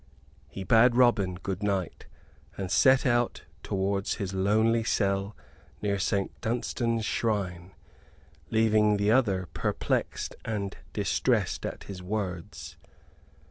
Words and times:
He 0.47 0.63
bade 0.63 0.95
Robin 0.95 1.35
good 1.35 1.61
night, 1.61 2.07
and 2.57 2.71
set 2.71 3.05
out 3.05 3.43
towards 3.61 4.15
his 4.15 4.33
lonely 4.33 4.83
cell 4.83 5.37
near 5.79 5.99
St. 5.99 6.31
Dunstan's 6.41 7.05
shrine; 7.05 7.75
leaving 8.49 8.97
the 8.97 9.11
other 9.11 9.47
perplexed 9.53 10.35
and 10.43 10.75
distressed 10.91 11.67
at 11.67 11.83
his 11.83 12.01
words. 12.01 12.77